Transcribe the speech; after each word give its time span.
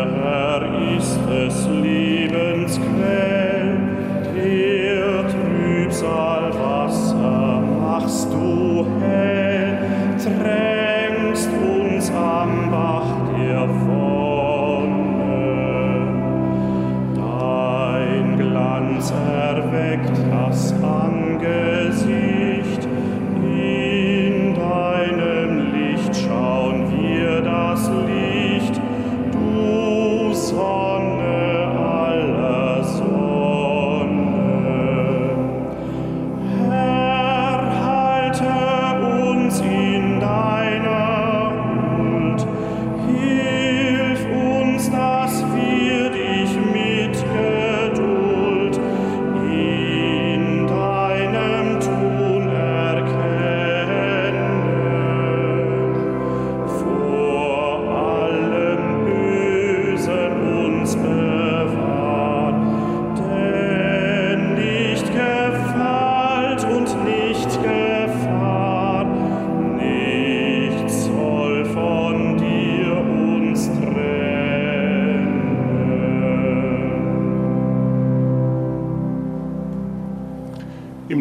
der 0.00 0.22
Herr 0.22 0.96
ist 0.96 1.18
des 1.28 1.68
Lebens 1.82 2.80
Quell. 2.80 3.29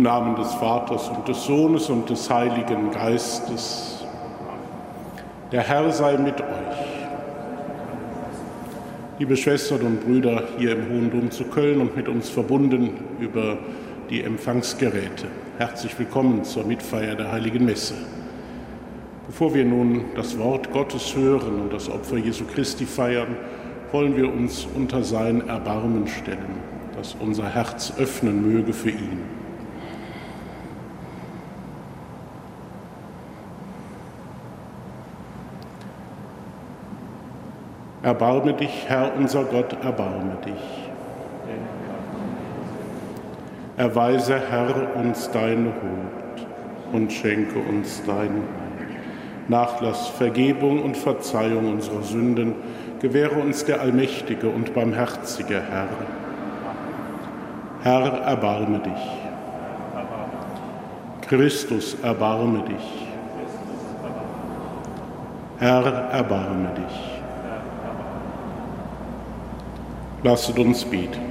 Namen 0.01 0.35
des 0.35 0.53
Vaters 0.55 1.09
und 1.09 1.27
des 1.27 1.43
Sohnes 1.45 1.89
und 1.89 2.09
des 2.09 2.29
Heiligen 2.29 2.91
Geistes. 2.91 4.05
Der 5.51 5.61
Herr 5.61 5.91
sei 5.91 6.17
mit 6.17 6.39
euch. 6.39 6.47
Liebe 9.17 9.35
Schwestern 9.35 9.81
und 9.81 10.05
Brüder 10.05 10.43
hier 10.57 10.73
im 10.73 10.89
Hohen 10.89 11.11
Dom 11.11 11.31
zu 11.31 11.43
Köln 11.45 11.81
und 11.81 11.95
mit 11.95 12.07
uns 12.07 12.29
verbunden 12.29 12.91
über 13.19 13.57
die 14.09 14.23
Empfangsgeräte. 14.23 15.27
Herzlich 15.57 15.97
willkommen 15.99 16.43
zur 16.43 16.63
Mitfeier 16.65 17.15
der 17.15 17.31
Heiligen 17.31 17.65
Messe. 17.65 17.95
Bevor 19.27 19.53
wir 19.53 19.65
nun 19.65 20.05
das 20.15 20.37
Wort 20.39 20.71
Gottes 20.71 21.15
hören 21.15 21.61
und 21.61 21.73
das 21.73 21.89
Opfer 21.89 22.17
Jesu 22.17 22.45
Christi 22.45 22.85
feiern, 22.85 23.35
wollen 23.91 24.15
wir 24.15 24.31
uns 24.31 24.67
unter 24.75 25.03
sein 25.03 25.47
Erbarmen 25.47 26.07
stellen, 26.07 26.57
dass 26.95 27.15
unser 27.19 27.53
Herz 27.53 27.93
öffnen 27.97 28.53
möge 28.53 28.73
für 28.73 28.89
ihn. 28.89 29.38
Erbarme 38.09 38.53
dich, 38.53 38.85
Herr 38.87 39.15
unser 39.15 39.43
Gott, 39.43 39.71
erbarme 39.83 40.35
dich. 40.43 40.89
Erweise, 43.77 44.41
Herr, 44.49 44.95
uns 44.95 45.29
deine 45.29 45.65
Huld 45.67 46.47
und 46.91 47.13
schenke 47.13 47.59
uns 47.59 48.01
dein 48.07 48.41
Nachlass, 49.47 50.07
Vergebung 50.07 50.81
und 50.81 50.97
Verzeihung 50.97 51.71
unserer 51.71 52.01
Sünden. 52.01 52.55
Gewähre 52.99 53.35
uns 53.35 53.63
der 53.65 53.79
allmächtige 53.79 54.49
und 54.49 54.73
barmherzige 54.73 55.61
Herr. 55.61 55.89
Herr, 57.83 58.21
erbarme 58.23 58.79
dich. 58.79 59.19
Christus, 61.27 61.95
erbarme 62.01 62.63
dich. 62.63 63.07
Herr, 65.59 65.85
erbarme 66.11 66.69
dich. 66.75 67.18
Lasset 70.21 70.59
uns 70.59 70.83
beten. 70.83 71.21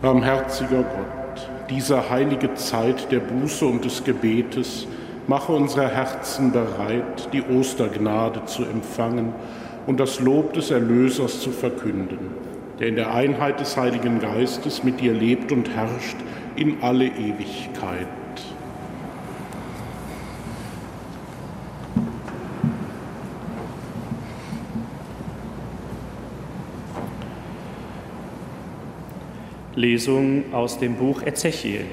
Barmherziger 0.00 0.82
Gott, 0.82 1.50
diese 1.68 2.08
heilige 2.08 2.54
Zeit 2.54 3.12
der 3.12 3.20
Buße 3.20 3.66
und 3.66 3.84
des 3.84 4.02
Gebetes 4.02 4.86
mache 5.26 5.52
unsere 5.52 5.88
Herzen 5.88 6.50
bereit, 6.50 7.28
die 7.34 7.42
Ostergnade 7.42 8.46
zu 8.46 8.64
empfangen 8.64 9.34
und 9.86 10.00
das 10.00 10.18
Lob 10.18 10.54
des 10.54 10.70
Erlösers 10.70 11.40
zu 11.40 11.50
verkünden, 11.50 12.18
der 12.78 12.88
in 12.88 12.96
der 12.96 13.12
Einheit 13.12 13.60
des 13.60 13.76
Heiligen 13.76 14.18
Geistes 14.20 14.82
mit 14.82 15.00
dir 15.00 15.12
lebt 15.12 15.52
und 15.52 15.68
herrscht 15.68 16.16
in 16.56 16.82
alle 16.82 17.04
Ewigkeit. 17.04 18.08
Lesung 29.80 30.52
aus 30.52 30.78
dem 30.78 30.96
Buch 30.96 31.22
Ezechiel. 31.22 31.86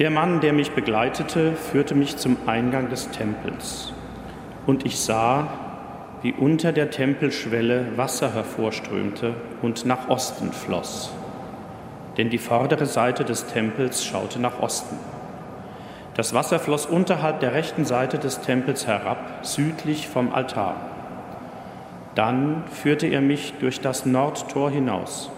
Der 0.00 0.10
Mann, 0.10 0.40
der 0.40 0.52
mich 0.52 0.72
begleitete, 0.72 1.52
führte 1.52 1.94
mich 1.94 2.16
zum 2.16 2.36
Eingang 2.46 2.90
des 2.90 3.10
Tempels. 3.10 3.92
Und 4.66 4.84
ich 4.84 4.98
sah, 4.98 5.46
wie 6.22 6.32
unter 6.32 6.72
der 6.72 6.90
Tempelschwelle 6.90 7.96
Wasser 7.96 8.34
hervorströmte 8.34 9.34
und 9.62 9.86
nach 9.86 10.08
Osten 10.08 10.50
floss. 10.52 11.12
Denn 12.16 12.28
die 12.28 12.38
vordere 12.38 12.86
Seite 12.86 13.24
des 13.24 13.46
Tempels 13.46 14.04
schaute 14.04 14.40
nach 14.40 14.58
Osten. 14.60 14.96
Das 16.14 16.34
Wasser 16.34 16.58
floss 16.58 16.86
unterhalb 16.86 17.38
der 17.38 17.54
rechten 17.54 17.84
Seite 17.84 18.18
des 18.18 18.40
Tempels 18.40 18.88
herab, 18.88 19.18
südlich 19.42 20.08
vom 20.08 20.32
Altar. 20.32 20.74
Dann 22.16 22.64
führte 22.68 23.06
er 23.06 23.20
mich 23.20 23.54
durch 23.60 23.80
das 23.80 24.06
Nordtor 24.06 24.72
hinaus 24.72 25.30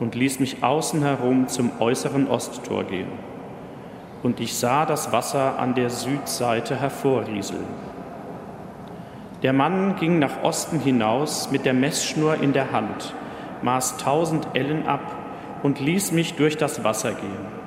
und 0.00 0.14
ließ 0.14 0.40
mich 0.40 0.62
außen 0.62 1.02
herum 1.02 1.48
zum 1.48 1.70
äußeren 1.80 2.28
Osttor 2.28 2.84
gehen. 2.84 3.12
Und 4.22 4.40
ich 4.40 4.54
sah 4.54 4.86
das 4.86 5.12
Wasser 5.12 5.58
an 5.58 5.74
der 5.74 5.90
Südseite 5.90 6.80
hervorrieseln. 6.80 7.66
Der 9.42 9.52
Mann 9.52 9.96
ging 9.96 10.20
nach 10.20 10.42
Osten 10.44 10.78
hinaus 10.78 11.50
mit 11.50 11.64
der 11.64 11.74
Messschnur 11.74 12.40
in 12.40 12.52
der 12.52 12.70
Hand, 12.70 13.14
maß 13.62 13.96
tausend 13.96 14.46
Ellen 14.54 14.86
ab 14.86 15.00
und 15.64 15.80
ließ 15.80 16.12
mich 16.12 16.34
durch 16.34 16.56
das 16.56 16.84
Wasser 16.84 17.12
gehen. 17.12 17.62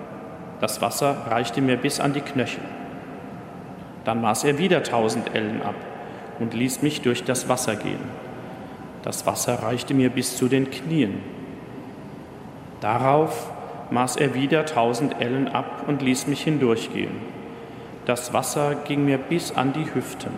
Das 0.61 0.81
Wasser 0.81 1.27
reichte 1.29 1.61
mir 1.61 1.75
bis 1.75 1.99
an 1.99 2.13
die 2.13 2.21
Knöchel. 2.21 2.63
Dann 4.05 4.21
maß 4.21 4.45
er 4.45 4.57
wieder 4.57 4.83
tausend 4.83 5.35
Ellen 5.35 5.61
ab 5.61 5.75
und 6.39 6.53
ließ 6.53 6.81
mich 6.81 7.01
durch 7.01 7.23
das 7.23 7.49
Wasser 7.49 7.75
gehen. 7.75 7.99
Das 9.03 9.25
Wasser 9.25 9.61
reichte 9.61 9.93
mir 9.93 10.09
bis 10.09 10.37
zu 10.37 10.47
den 10.47 10.71
Knien. 10.71 11.34
Darauf 12.81 13.51
maß 13.89 14.17
er 14.17 14.33
wieder 14.33 14.65
tausend 14.65 15.21
Ellen 15.21 15.47
ab 15.47 15.83
und 15.87 16.01
ließ 16.01 16.27
mich 16.27 16.41
hindurchgehen. 16.41 17.15
Das 18.05 18.33
Wasser 18.33 18.75
ging 18.75 19.05
mir 19.05 19.17
bis 19.17 19.55
an 19.55 19.73
die 19.73 19.93
Hüften. 19.93 20.31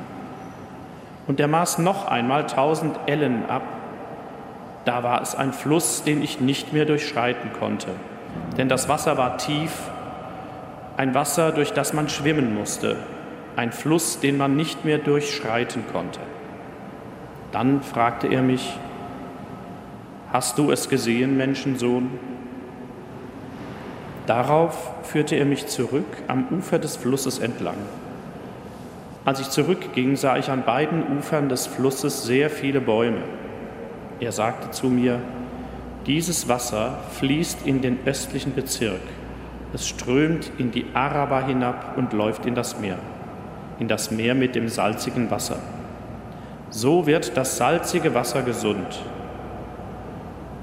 Und 1.28 1.40
er 1.40 1.48
maß 1.48 1.80
noch 1.80 2.08
einmal 2.08 2.46
tausend 2.48 2.98
Ellen 3.06 3.50
ab. 3.50 3.64
Da 4.86 5.04
war 5.04 5.22
es 5.22 5.36
ein 5.36 5.52
Fluss, 5.52 6.04
den 6.04 6.22
ich 6.22 6.40
nicht 6.40 6.72
mehr 6.72 6.86
durchschreiten 6.86 7.52
konnte, 7.60 7.90
denn 8.58 8.70
das 8.70 8.88
Wasser 8.88 9.18
war 9.18 9.38
tief, 9.38 9.72
ein 10.96 11.14
Wasser, 11.14 11.52
durch 11.52 11.74
das 11.74 11.94
man 11.94 12.10
schwimmen 12.10 12.56
musste, 12.56 12.96
ein 13.56 13.72
Fluss, 13.72 14.20
den 14.20 14.38
man 14.38 14.56
nicht 14.56 14.86
mehr 14.86 14.98
durchschreiten 14.98 15.84
konnte. 15.92 16.20
Dann 17.52 17.82
fragte 17.82 18.28
er 18.28 18.42
mich, 18.42 18.78
Hast 20.38 20.60
du 20.60 20.70
es 20.70 20.88
gesehen, 20.88 21.36
Menschensohn? 21.36 22.12
Darauf 24.28 24.92
führte 25.02 25.36
er 25.36 25.46
mich 25.46 25.66
zurück 25.66 26.06
am 26.28 26.50
Ufer 26.52 26.78
des 26.78 26.96
Flusses 26.96 27.40
entlang. 27.40 27.78
Als 29.26 29.40
ich 29.40 29.50
zurückging, 29.50 30.16
sah 30.16 30.38
ich 30.38 30.52
an 30.52 30.62
beiden 30.64 31.18
Ufern 31.18 31.50
des 31.50 31.66
Flusses 31.66 32.24
sehr 32.24 32.52
viele 32.52 32.82
Bäume. 32.82 33.24
Er 34.20 34.32
sagte 34.32 34.70
zu 34.70 34.90
mir, 34.90 35.20
dieses 36.06 36.48
Wasser 36.48 37.00
fließt 37.14 37.66
in 37.66 37.82
den 37.82 37.98
östlichen 38.06 38.54
Bezirk. 38.54 39.02
Es 39.74 39.88
strömt 39.88 40.52
in 40.60 40.70
die 40.70 40.86
Araber 40.94 41.48
hinab 41.48 41.98
und 41.98 42.14
läuft 42.14 42.46
in 42.46 42.54
das 42.54 42.80
Meer. 42.80 43.00
in 43.80 43.88
das 43.88 44.12
Meer 44.12 44.36
mit 44.36 44.54
dem 44.54 44.70
salzigen 44.70 45.32
Wasser. 45.32 45.58
So 46.70 47.08
wird 47.08 47.36
das 47.36 47.58
salzige 47.58 48.14
Wasser 48.14 48.44
gesund. 48.44 49.02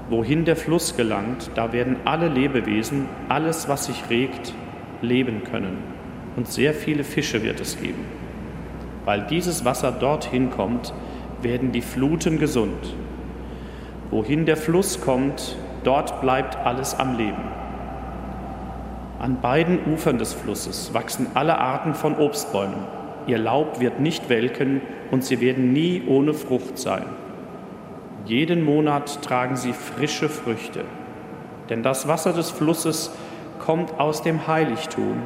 Wohin 0.07 0.45
der 0.45 0.55
Fluss 0.55 0.95
gelangt, 0.95 1.49
da 1.55 1.73
werden 1.73 1.95
alle 2.05 2.27
Lebewesen, 2.27 3.07
alles, 3.27 3.67
was 3.67 3.85
sich 3.85 4.03
regt, 4.09 4.53
leben 5.01 5.43
können. 5.43 5.77
Und 6.35 6.47
sehr 6.47 6.75
viele 6.75 7.03
Fische 7.03 7.41
wird 7.41 7.59
es 7.59 7.79
geben. 7.81 8.05
Weil 9.03 9.25
dieses 9.27 9.65
Wasser 9.65 9.91
dorthin 9.91 10.51
kommt, 10.51 10.93
werden 11.41 11.71
die 11.71 11.81
Fluten 11.81 12.37
gesund. 12.37 12.95
Wohin 14.11 14.45
der 14.45 14.57
Fluss 14.57 15.01
kommt, 15.01 15.57
dort 15.83 16.21
bleibt 16.21 16.55
alles 16.55 16.93
am 16.99 17.17
Leben. 17.17 17.43
An 19.17 19.41
beiden 19.41 19.79
Ufern 19.91 20.19
des 20.19 20.33
Flusses 20.33 20.93
wachsen 20.93 21.27
alle 21.33 21.57
Arten 21.57 21.95
von 21.95 22.15
Obstbäumen. 22.17 22.77
Ihr 23.25 23.39
Laub 23.39 23.79
wird 23.79 23.99
nicht 23.99 24.29
welken 24.29 24.81
und 25.09 25.23
sie 25.23 25.41
werden 25.41 25.73
nie 25.73 26.03
ohne 26.05 26.35
Frucht 26.35 26.77
sein. 26.77 27.05
Jeden 28.25 28.63
Monat 28.63 29.21
tragen 29.21 29.55
sie 29.55 29.73
frische 29.73 30.29
Früchte, 30.29 30.83
denn 31.69 31.83
das 31.83 32.07
Wasser 32.07 32.33
des 32.33 32.49
Flusses 32.49 33.11
kommt 33.59 33.99
aus 33.99 34.23
dem 34.23 34.47
Heiligtum. 34.47 35.21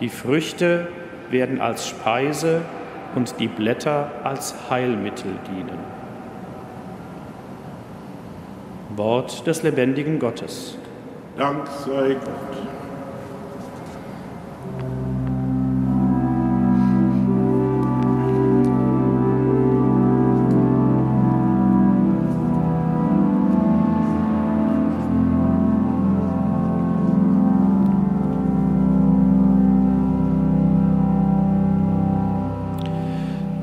Die 0.00 0.08
Früchte 0.08 0.88
werden 1.30 1.60
als 1.60 1.86
Speise 1.86 2.62
und 3.14 3.38
die 3.38 3.46
Blätter 3.46 4.10
als 4.24 4.54
Heilmittel 4.68 5.32
dienen. 5.48 5.78
Wort 8.96 9.46
des 9.46 9.62
lebendigen 9.62 10.18
Gottes. 10.18 10.76
Dank 11.36 11.66
sei 11.86 12.14
Gott. 12.14 12.69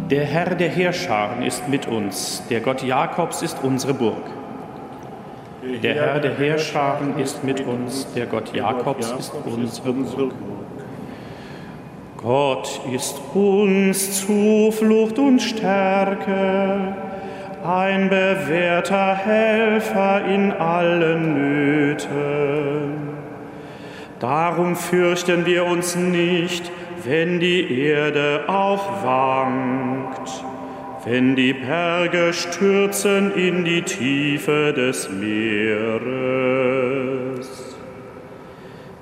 Der 0.10 0.24
Herr 0.24 0.56
der 0.56 0.70
Heerscharen 0.70 1.42
ist 1.42 1.68
mit 1.68 1.86
uns, 1.86 2.42
der 2.50 2.62
Gott 2.62 2.82
Jakobs 2.82 3.42
ist 3.42 3.58
unsere 3.62 3.94
Burg. 3.94 4.24
Der 5.84 5.96
Herr 5.96 6.20
der 6.22 6.38
Heerscharen 6.38 7.20
ist 7.20 7.44
mit 7.44 7.60
uns, 7.60 8.08
der 8.14 8.26
Gott 8.26 8.54
Jakobs 8.56 9.12
ist 9.20 9.34
unsere 9.44 9.92
Burg. 9.92 10.34
Gott 12.16 12.80
ist 12.94 13.20
uns 13.34 14.26
Zuflucht 14.26 15.20
und 15.20 15.42
Stärke, 15.42 16.96
ein 17.66 18.08
bewährter 18.08 19.14
Helfer 19.14 20.26
in 20.26 20.54
allen 20.54 21.90
Nöten. 21.90 23.10
Darum 24.20 24.78
fürchten 24.78 25.46
wir 25.46 25.66
uns 25.66 25.98
nicht, 25.98 26.72
wenn 27.08 27.40
die 27.40 27.82
Erde 27.88 28.44
auch 28.48 29.04
wankt, 29.04 30.44
wenn 31.06 31.38
die 31.38 31.54
Berge 31.54 32.34
stürzen 32.34 33.34
in 33.34 33.64
die 33.64 33.82
Tiefe 33.82 34.74
des 34.74 35.10
Meeres. 35.10 36.08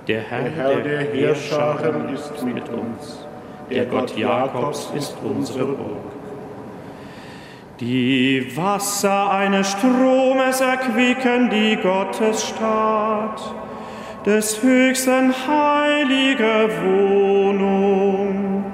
Der 0.07 0.21
Herr 0.21 0.43
der, 0.43 0.51
Herr 0.51 0.75
der 0.81 0.99
Heerscharen 0.99 2.13
ist 2.13 2.43
mit 2.43 2.69
uns, 2.69 3.25
der 3.71 3.85
Gott 3.85 4.15
Jakobs 4.15 4.91
ist 4.95 5.17
unsere 5.23 5.65
Burg. 5.65 6.11
Die 7.79 8.55
Wasser 8.55 9.31
eines 9.31 9.71
Stromes 9.71 10.61
erquicken 10.61 11.49
die 11.49 11.75
Gottesstadt 11.75 13.64
des 14.25 14.61
höchsten 14.63 15.33
heilige 15.47 16.69
Wohnung. 16.83 18.65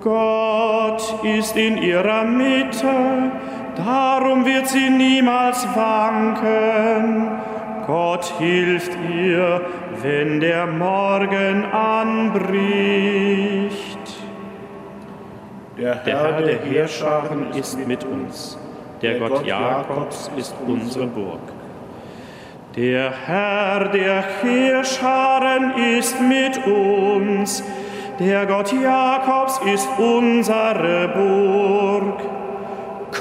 Gott 0.00 1.14
ist 1.22 1.56
in 1.56 1.78
ihrer 1.78 2.24
Mitte, 2.24 3.30
darum 3.76 4.44
wird 4.44 4.66
sie 4.68 4.90
niemals 4.90 5.64
wanken. 5.74 7.28
Gott 7.86 8.24
hilft 8.38 8.92
ihr, 9.08 9.60
wenn 10.02 10.40
der 10.40 10.66
Morgen 10.66 11.64
anbricht. 11.66 12.48
Der 15.78 16.04
Herr 16.04 16.42
der 16.42 16.58
Heerscharen 16.60 17.52
ist 17.52 17.78
mit 17.86 18.04
uns, 18.04 18.58
der 19.00 19.20
Gott 19.20 19.46
Jakobs 19.46 20.30
ist 20.36 20.54
unsere 20.66 21.06
Burg. 21.06 21.40
Der 22.76 23.12
Herr 23.26 23.88
der 23.90 24.24
Heerscharen 24.42 25.74
ist 25.96 26.20
mit 26.20 26.66
uns, 26.66 27.62
der 28.18 28.46
Gott 28.46 28.72
Jakobs 28.72 29.60
ist 29.72 29.88
unsere 29.96 31.06
Burg. 31.14 32.18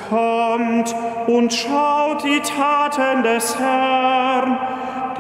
Kommt 0.10 0.96
und 1.28 1.54
schaut 1.54 2.24
die 2.24 2.40
Taten 2.40 3.22
des 3.22 3.60
Herrn, 3.60 4.58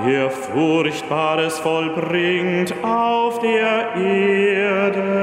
der 0.03 0.31
Furchtbares 0.31 1.59
vollbringt 1.59 2.73
auf 2.83 3.37
der 3.37 3.95
Erde. 3.95 5.13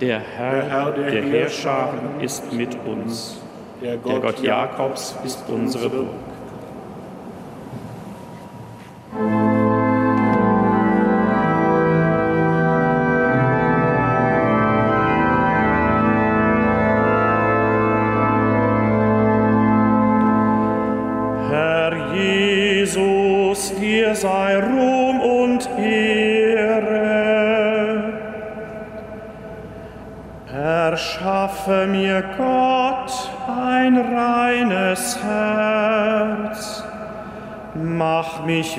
Der 0.00 0.20
Herr, 0.20 0.62
der, 0.62 0.70
Herr 0.70 0.90
der, 0.92 1.10
der 1.10 1.22
Heerscharen 1.22 2.18
ist 2.22 2.50
mit 2.50 2.74
uns, 2.86 3.42
der 3.82 3.98
Gott, 3.98 4.12
der 4.12 4.20
Gott 4.20 4.42
Jakobs 4.42 5.18
ist 5.22 5.44
unsere 5.50 5.90
Burg. 5.90 6.25
Thank 9.16 9.50
you. 9.50 9.55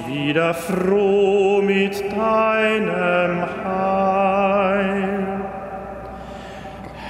Wieder 0.05 0.53
froh 0.53 1.61
mit 1.61 1.99
deinem 2.11 3.45
Heil. 3.63 5.27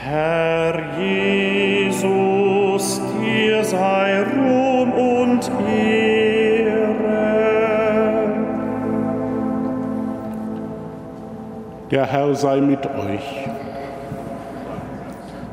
Herr 0.03 0.99
Jesus, 0.99 3.01
dir 3.21 3.63
sei 3.63 4.23
Ruhm 4.23 4.91
und 4.93 5.51
Ehre. 5.69 6.87
Der 11.91 12.05
Herr 12.05 12.35
sei 12.35 12.61
mit 12.61 12.85
euch 12.85 13.47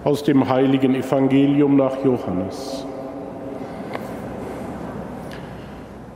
aus 0.04 0.22
dem 0.22 0.48
heiligen 0.48 0.94
Evangelium 0.94 1.76
nach 1.76 2.04
Johannes. 2.04 2.86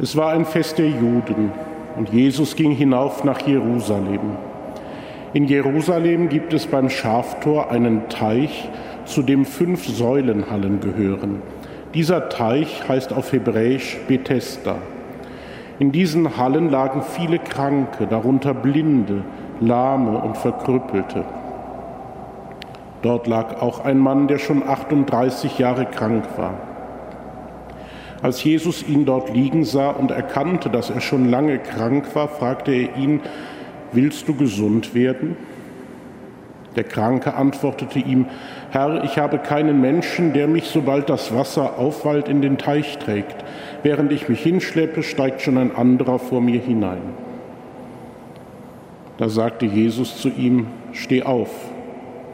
Es 0.00 0.17
war 0.17 0.31
ein 0.31 0.45
Fest 0.45 0.78
der 0.78 0.88
Juden 0.88 1.50
und 1.97 2.11
Jesus 2.11 2.55
ging 2.55 2.71
hinauf 2.71 3.25
nach 3.25 3.40
Jerusalem. 3.40 4.37
In 5.33 5.47
Jerusalem 5.47 6.28
gibt 6.28 6.52
es 6.52 6.69
beim 6.69 6.88
Schaftor 6.88 7.73
einen 7.73 8.09
Teich, 8.09 8.69
zu 9.07 9.23
dem 9.23 9.45
fünf 9.45 9.88
Säulenhallen 9.88 10.78
gehören. 10.81 11.43
Dieser 11.95 12.28
Teich 12.28 12.88
heißt 12.88 13.12
auf 13.12 13.33
Hebräisch 13.33 13.99
Bethesda. 14.07 14.76
In 15.81 15.90
diesen 15.90 16.37
Hallen 16.37 16.71
lagen 16.71 17.02
viele 17.02 17.40
Kranke, 17.40 18.07
darunter 18.07 18.55
Blinde, 18.55 19.25
Lahme 19.59 20.19
und 20.19 20.37
Verkrüppelte. 20.37 21.25
Dort 23.02 23.26
lag 23.26 23.61
auch 23.61 23.85
ein 23.85 23.99
Mann, 23.99 24.28
der 24.28 24.38
schon 24.38 24.62
38 24.62 25.59
Jahre 25.59 25.87
krank 25.87 26.25
war. 26.37 26.67
Als 28.20 28.42
Jesus 28.42 28.87
ihn 28.87 29.04
dort 29.04 29.32
liegen 29.32 29.64
sah 29.64 29.90
und 29.90 30.10
erkannte, 30.10 30.70
dass 30.70 30.90
er 30.90 31.00
schon 31.00 31.30
lange 31.30 31.58
krank 31.58 32.14
war, 32.14 32.28
fragte 32.28 32.72
er 32.72 32.96
ihn, 32.96 33.20
willst 33.92 34.26
du 34.28 34.34
gesund 34.34 34.94
werden? 34.94 35.37
Der 36.75 36.84
Kranke 36.84 37.34
antwortete 37.34 37.98
ihm, 37.98 38.26
Herr, 38.70 39.02
ich 39.02 39.18
habe 39.18 39.38
keinen 39.38 39.80
Menschen, 39.80 40.32
der 40.32 40.46
mich, 40.46 40.68
sobald 40.68 41.08
das 41.08 41.34
Wasser 41.34 41.78
aufwallt, 41.78 42.28
in 42.28 42.42
den 42.42 42.58
Teich 42.58 42.98
trägt. 42.98 43.37
Während 43.82 44.12
ich 44.12 44.28
mich 44.28 44.40
hinschleppe, 44.42 45.02
steigt 45.02 45.40
schon 45.40 45.56
ein 45.56 45.75
anderer 45.75 46.18
vor 46.18 46.40
mir 46.40 46.60
hinein. 46.60 47.00
Da 49.16 49.28
sagte 49.28 49.66
Jesus 49.66 50.20
zu 50.20 50.28
ihm, 50.28 50.68
Steh 50.92 51.22
auf, 51.22 51.50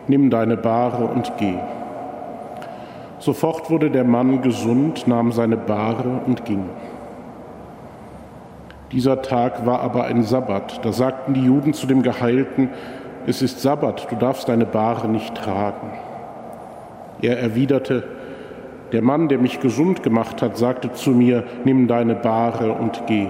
nimm 0.08 0.30
deine 0.30 0.56
Bahre 0.56 1.04
und 1.04 1.32
geh. 1.38 1.54
Sofort 3.24 3.70
wurde 3.70 3.90
der 3.90 4.04
Mann 4.04 4.42
gesund, 4.42 5.08
nahm 5.08 5.32
seine 5.32 5.56
Bahre 5.56 6.20
und 6.26 6.44
ging. 6.44 6.66
Dieser 8.92 9.22
Tag 9.22 9.64
war 9.64 9.80
aber 9.80 10.04
ein 10.04 10.24
Sabbat. 10.24 10.84
Da 10.84 10.92
sagten 10.92 11.32
die 11.32 11.46
Juden 11.46 11.72
zu 11.72 11.86
dem 11.86 12.02
Geheilten, 12.02 12.68
es 13.26 13.40
ist 13.40 13.62
Sabbat, 13.62 14.08
du 14.10 14.16
darfst 14.16 14.50
deine 14.50 14.66
Bahre 14.66 15.08
nicht 15.08 15.34
tragen. 15.36 15.92
Er 17.22 17.38
erwiderte, 17.40 18.04
der 18.92 19.00
Mann, 19.00 19.28
der 19.28 19.38
mich 19.38 19.58
gesund 19.58 20.02
gemacht 20.02 20.42
hat, 20.42 20.58
sagte 20.58 20.92
zu 20.92 21.12
mir, 21.12 21.44
nimm 21.64 21.88
deine 21.88 22.16
Bahre 22.16 22.72
und 22.72 23.04
geh. 23.06 23.28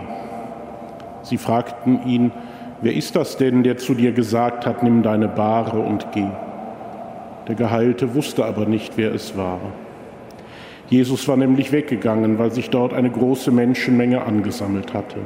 Sie 1.22 1.38
fragten 1.38 2.04
ihn, 2.04 2.32
wer 2.80 2.94
ist 2.94 3.14
das 3.14 3.36
denn, 3.36 3.62
der 3.62 3.76
zu 3.76 3.94
dir 3.94 4.10
gesagt 4.10 4.66
hat, 4.66 4.82
nimm 4.82 5.04
deine 5.04 5.28
Bahre 5.28 5.78
und 5.78 6.08
geh? 6.10 6.26
Der 7.46 7.54
Geheilte 7.54 8.16
wusste 8.16 8.44
aber 8.44 8.66
nicht, 8.66 8.96
wer 8.96 9.14
es 9.14 9.36
war. 9.36 9.60
Jesus 10.90 11.26
war 11.28 11.36
nämlich 11.36 11.72
weggegangen, 11.72 12.38
weil 12.38 12.52
sich 12.52 12.70
dort 12.70 12.92
eine 12.92 13.10
große 13.10 13.50
Menschenmenge 13.50 14.22
angesammelt 14.22 14.92
hatte. 14.92 15.18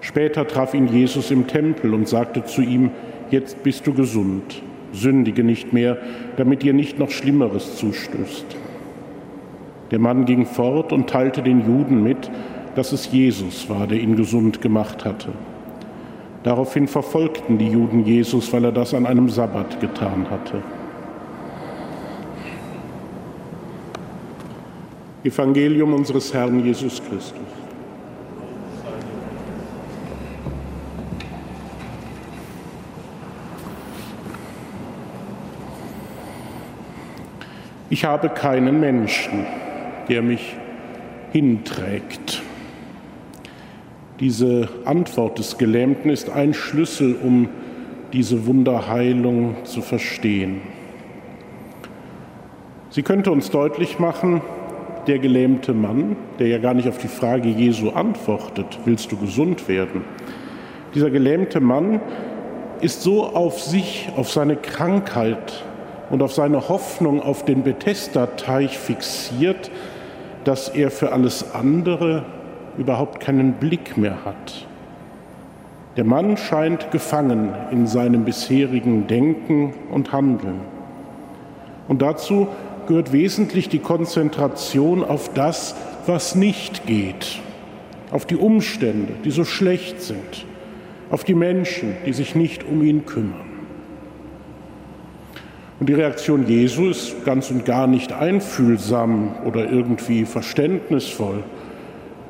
Später 0.00 0.46
traf 0.46 0.74
ihn 0.74 0.88
Jesus 0.88 1.30
im 1.30 1.46
Tempel 1.46 1.92
und 1.92 2.08
sagte 2.08 2.44
zu 2.44 2.62
ihm, 2.62 2.90
jetzt 3.30 3.62
bist 3.62 3.86
du 3.86 3.92
gesund, 3.92 4.62
sündige 4.92 5.44
nicht 5.44 5.72
mehr, 5.72 5.98
damit 6.36 6.62
dir 6.62 6.72
nicht 6.72 6.98
noch 6.98 7.10
Schlimmeres 7.10 7.76
zustößt. 7.76 8.46
Der 9.90 9.98
Mann 9.98 10.24
ging 10.24 10.46
fort 10.46 10.92
und 10.92 11.08
teilte 11.08 11.42
den 11.42 11.66
Juden 11.66 12.02
mit, 12.02 12.30
dass 12.74 12.92
es 12.92 13.10
Jesus 13.10 13.68
war, 13.68 13.86
der 13.86 14.00
ihn 14.00 14.16
gesund 14.16 14.60
gemacht 14.60 15.04
hatte. 15.04 15.30
Daraufhin 16.42 16.86
verfolgten 16.86 17.58
die 17.58 17.68
Juden 17.68 18.04
Jesus, 18.04 18.52
weil 18.52 18.64
er 18.64 18.72
das 18.72 18.94
an 18.94 19.06
einem 19.06 19.28
Sabbat 19.28 19.80
getan 19.80 20.30
hatte. 20.30 20.62
Evangelium 25.24 25.94
unseres 25.94 26.32
Herrn 26.32 26.64
Jesus 26.64 27.02
Christus. 27.02 27.34
Ich 37.90 38.04
habe 38.04 38.28
keinen 38.28 38.80
Menschen, 38.80 39.46
der 40.08 40.22
mich 40.22 40.54
hinträgt. 41.32 42.42
Diese 44.20 44.68
Antwort 44.84 45.38
des 45.38 45.58
Gelähmten 45.58 46.10
ist 46.10 46.30
ein 46.30 46.54
Schlüssel, 46.54 47.16
um 47.22 47.48
diese 48.12 48.46
Wunderheilung 48.46 49.56
zu 49.64 49.80
verstehen. 49.80 50.60
Sie 52.90 53.02
könnte 53.02 53.30
uns 53.30 53.50
deutlich 53.50 53.98
machen, 53.98 54.42
der 55.08 55.18
gelähmte 55.18 55.72
Mann, 55.72 56.16
der 56.38 56.48
ja 56.48 56.58
gar 56.58 56.74
nicht 56.74 56.88
auf 56.88 56.98
die 56.98 57.08
Frage 57.08 57.48
Jesu 57.48 57.90
antwortet, 57.90 58.78
willst 58.84 59.10
du 59.10 59.16
gesund 59.16 59.66
werden? 59.66 60.04
Dieser 60.94 61.10
gelähmte 61.10 61.60
Mann 61.60 62.00
ist 62.80 63.02
so 63.02 63.24
auf 63.24 63.60
sich, 63.60 64.10
auf 64.16 64.30
seine 64.30 64.56
Krankheit 64.56 65.64
und 66.10 66.22
auf 66.22 66.32
seine 66.32 66.68
Hoffnung 66.68 67.22
auf 67.22 67.44
den 67.44 67.62
Bethesda-Teich 67.62 68.78
fixiert, 68.78 69.70
dass 70.44 70.68
er 70.68 70.90
für 70.90 71.12
alles 71.12 71.54
andere 71.54 72.24
überhaupt 72.76 73.20
keinen 73.20 73.54
Blick 73.54 73.96
mehr 73.96 74.24
hat. 74.24 74.66
Der 75.96 76.04
Mann 76.04 76.36
scheint 76.36 76.90
gefangen 76.90 77.54
in 77.72 77.86
seinem 77.86 78.24
bisherigen 78.24 79.06
Denken 79.06 79.74
und 79.90 80.12
Handeln. 80.12 80.60
Und 81.88 82.02
dazu 82.02 82.48
gehört 82.88 83.12
wesentlich 83.12 83.68
die 83.68 83.78
Konzentration 83.78 85.04
auf 85.04 85.32
das, 85.34 85.76
was 86.06 86.34
nicht 86.34 86.86
geht, 86.86 87.38
auf 88.10 88.24
die 88.24 88.36
Umstände, 88.36 89.12
die 89.24 89.30
so 89.30 89.44
schlecht 89.44 90.00
sind, 90.00 90.46
auf 91.10 91.22
die 91.22 91.34
Menschen, 91.34 91.94
die 92.06 92.14
sich 92.14 92.34
nicht 92.34 92.64
um 92.66 92.82
ihn 92.82 93.04
kümmern. 93.04 93.46
Und 95.78 95.88
die 95.88 95.94
Reaktion 95.94 96.48
Jesu 96.48 96.88
ist 96.88 97.24
ganz 97.24 97.50
und 97.50 97.64
gar 97.64 97.86
nicht 97.86 98.12
einfühlsam 98.12 99.36
oder 99.44 99.70
irgendwie 99.70 100.24
verständnisvoll. 100.24 101.44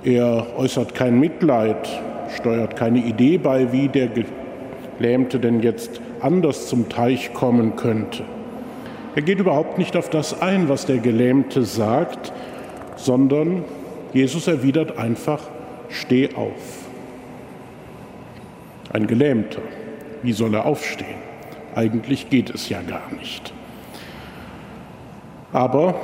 Er 0.04 0.46
äußert 0.56 0.94
kein 0.94 1.18
Mitleid, 1.18 1.88
steuert 2.36 2.76
keine 2.76 2.98
Idee 2.98 3.38
bei, 3.38 3.72
wie 3.72 3.88
der 3.88 4.10
Gelähmte 4.98 5.38
denn 5.38 5.62
jetzt 5.62 6.00
anders 6.20 6.68
zum 6.68 6.88
Teich 6.88 7.32
kommen 7.32 7.76
könnte. 7.76 8.24
Er 9.14 9.22
geht 9.22 9.38
überhaupt 9.38 9.78
nicht 9.78 9.96
auf 9.96 10.10
das 10.10 10.40
ein, 10.40 10.68
was 10.68 10.86
der 10.86 10.98
Gelähmte 10.98 11.64
sagt, 11.64 12.32
sondern 12.96 13.64
Jesus 14.12 14.46
erwidert 14.46 14.98
einfach, 14.98 15.40
steh 15.88 16.34
auf. 16.34 16.86
Ein 18.92 19.06
Gelähmter, 19.06 19.62
wie 20.22 20.32
soll 20.32 20.54
er 20.54 20.66
aufstehen? 20.66 21.18
Eigentlich 21.74 22.30
geht 22.30 22.50
es 22.50 22.68
ja 22.68 22.80
gar 22.82 23.12
nicht. 23.18 23.52
Aber 25.52 25.94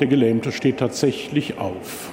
der 0.00 0.06
Gelähmte 0.06 0.52
steht 0.52 0.78
tatsächlich 0.78 1.58
auf. 1.58 2.10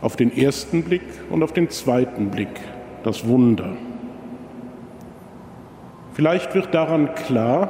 Auf 0.00 0.16
den 0.16 0.36
ersten 0.36 0.82
Blick 0.82 1.02
und 1.30 1.42
auf 1.42 1.52
den 1.52 1.70
zweiten 1.70 2.30
Blick 2.30 2.60
das 3.02 3.26
Wunder. 3.26 3.76
Vielleicht 6.16 6.54
wird 6.54 6.72
daran 6.72 7.14
klar, 7.14 7.68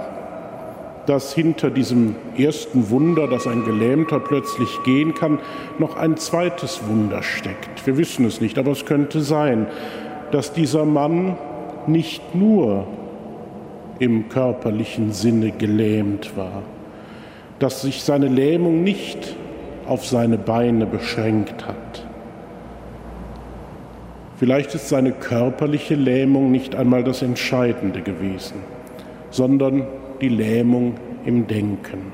dass 1.07 1.35
hinter 1.35 1.69
diesem 1.69 2.15
ersten 2.38 2.91
Wunder, 2.91 3.26
dass 3.26 3.49
ein 3.49 3.65
Gelähmter 3.65 4.21
plötzlich 4.21 4.69
gehen 4.85 5.15
kann, 5.15 5.41
noch 5.81 5.97
ein 5.97 6.17
zweites 6.17 6.87
Wunder 6.88 7.25
steckt. 7.25 7.85
Wir 7.85 7.99
wissen 7.99 8.25
es 8.25 8.41
nicht, 8.41 8.57
aber 8.57 8.71
es 8.71 8.85
könnte 8.85 9.21
sein, 9.23 9.67
dass 10.31 10.53
dieser 10.53 10.85
Mann 10.85 11.37
nicht 11.88 12.37
nur 12.37 12.87
im 13.99 14.29
körperlichen 14.29 15.11
Sinne 15.11 15.50
gelähmt 15.50 16.37
war, 16.37 16.62
dass 17.59 17.83
sich 17.83 18.05
seine 18.05 18.29
Lähmung 18.29 18.85
nicht 18.85 19.35
auf 19.88 20.07
seine 20.07 20.38
Beine 20.38 20.87
beschränkt 20.87 21.67
hat. 21.67 22.05
Vielleicht 24.38 24.75
ist 24.75 24.88
seine 24.88 25.12
körperliche 25.12 25.95
Lähmung 25.95 26.50
nicht 26.50 26.75
einmal 26.75 27.02
das 27.02 27.23
Entscheidende 27.23 28.02
gewesen, 28.02 28.57
sondern 29.31 29.87
die 30.21 30.28
Lähmung 30.28 30.95
im 31.25 31.47
Denken. 31.47 32.12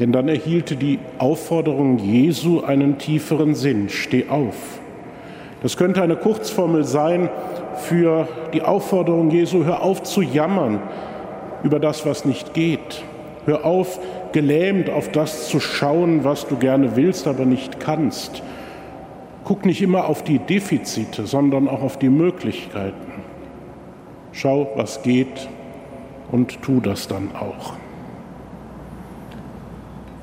Denn 0.00 0.10
dann 0.10 0.28
erhielte 0.28 0.74
die 0.74 0.98
Aufforderung 1.18 1.98
Jesu 1.98 2.62
einen 2.62 2.98
tieferen 2.98 3.54
Sinn, 3.54 3.88
steh 3.88 4.28
auf. 4.28 4.80
Das 5.62 5.76
könnte 5.76 6.02
eine 6.02 6.16
Kurzformel 6.16 6.82
sein 6.82 7.28
für 7.76 8.26
die 8.52 8.62
Aufforderung 8.62 9.30
Jesu, 9.30 9.64
hör 9.64 9.82
auf 9.82 10.02
zu 10.02 10.22
jammern 10.22 10.80
über 11.62 11.78
das, 11.78 12.04
was 12.04 12.24
nicht 12.24 12.52
geht. 12.52 13.04
Hör 13.44 13.64
auf, 13.64 14.00
gelähmt 14.32 14.90
auf 14.90 15.10
das 15.10 15.48
zu 15.48 15.60
schauen, 15.60 16.24
was 16.24 16.48
du 16.48 16.56
gerne 16.56 16.96
willst, 16.96 17.28
aber 17.28 17.44
nicht 17.44 17.78
kannst. 17.78 18.42
Guck 19.52 19.66
nicht 19.66 19.82
immer 19.82 20.08
auf 20.08 20.24
die 20.24 20.38
Defizite, 20.38 21.26
sondern 21.26 21.68
auch 21.68 21.82
auf 21.82 21.98
die 21.98 22.08
Möglichkeiten. 22.08 23.12
Schau, 24.32 24.70
was 24.76 25.02
geht 25.02 25.46
und 26.30 26.62
tu 26.62 26.80
das 26.80 27.06
dann 27.06 27.32
auch. 27.38 27.74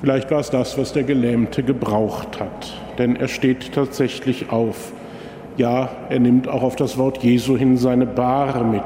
Vielleicht 0.00 0.32
war 0.32 0.40
es 0.40 0.50
das, 0.50 0.76
was 0.76 0.92
der 0.92 1.04
Gelähmte 1.04 1.62
gebraucht 1.62 2.40
hat, 2.40 2.74
denn 2.98 3.14
er 3.14 3.28
steht 3.28 3.72
tatsächlich 3.72 4.50
auf 4.50 4.90
ja, 5.56 5.90
er 6.08 6.18
nimmt 6.18 6.48
auch 6.48 6.64
auf 6.64 6.74
das 6.74 6.98
Wort 6.98 7.22
Jesu 7.22 7.56
hin 7.56 7.76
seine 7.76 8.06
Bahre 8.06 8.64
mit. 8.64 8.82